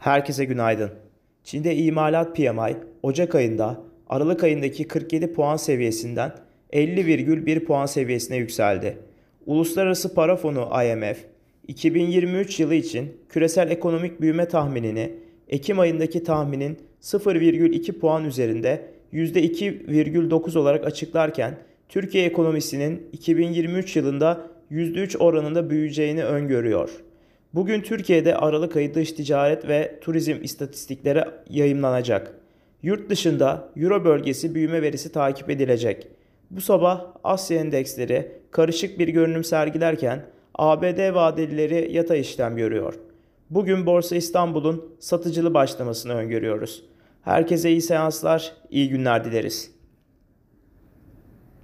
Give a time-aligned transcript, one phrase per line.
[0.00, 0.90] Herkese günaydın.
[1.44, 6.32] Çin'de imalat PMI Ocak ayında Aralık ayındaki 47 puan seviyesinden
[6.72, 8.98] 50,1 puan seviyesine yükseldi.
[9.46, 11.18] Uluslararası Para Fonu IMF
[11.68, 15.12] 2023 yılı için küresel ekonomik büyüme tahminini
[15.48, 21.58] Ekim ayındaki tahminin 0,2 puan üzerinde %2,9 olarak açıklarken
[21.88, 26.90] Türkiye ekonomisinin 2023 yılında %3 oranında büyüyeceğini öngörüyor.
[27.54, 32.34] Bugün Türkiye'de Aralık ayı dış ticaret ve turizm istatistikleri yayımlanacak.
[32.82, 36.08] Yurt dışında Euro bölgesi büyüme verisi takip edilecek.
[36.50, 42.94] Bu sabah Asya endeksleri karışık bir görünüm sergilerken ABD vadelileri yatay işlem görüyor.
[43.50, 46.84] Bugün Borsa İstanbul'un satıcılı başlamasını öngörüyoruz.
[47.22, 49.70] Herkese iyi seanslar, iyi günler dileriz.